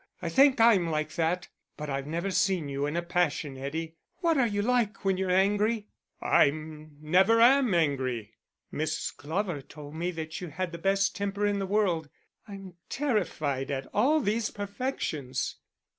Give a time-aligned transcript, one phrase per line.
[0.19, 1.47] I think I'm like that;
[1.77, 3.97] but I've never seen you in a passion, Eddie.
[4.17, 5.89] What are you like when you're angry?"
[6.19, 8.33] "I never am angry."
[8.71, 12.09] "Miss Glover told me that you had the best temper in the world.
[12.47, 15.57] I'm terrified at all these perfections."